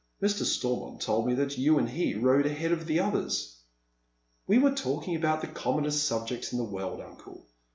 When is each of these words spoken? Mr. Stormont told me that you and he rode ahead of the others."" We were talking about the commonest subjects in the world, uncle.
Mr. 0.19 0.43
Stormont 0.45 0.99
told 0.99 1.27
me 1.27 1.35
that 1.35 1.59
you 1.59 1.77
and 1.77 1.87
he 1.87 2.15
rode 2.15 2.47
ahead 2.47 2.71
of 2.71 2.87
the 2.87 2.99
others."" 2.99 3.57
We 4.47 4.57
were 4.57 4.71
talking 4.71 5.15
about 5.15 5.41
the 5.41 5.47
commonest 5.47 6.07
subjects 6.07 6.51
in 6.51 6.57
the 6.57 6.63
world, 6.63 6.99
uncle. 7.01 7.45